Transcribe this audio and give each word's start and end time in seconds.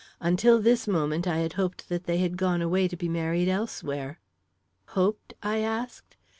Until 0.19 0.59
this 0.59 0.87
moment, 0.87 1.27
I 1.27 1.37
had 1.37 1.53
hoped 1.53 1.87
that 1.89 2.05
they 2.05 2.17
had 2.17 2.35
gone 2.35 2.59
away 2.59 2.87
to 2.87 2.97
be 2.97 3.07
married 3.07 3.47
elsewhere." 3.47 4.17
"Hoped?" 4.87 5.35
I 5.43 5.59
asked. 5.59 6.17